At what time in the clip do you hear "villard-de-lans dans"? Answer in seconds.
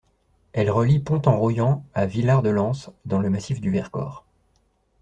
2.07-3.19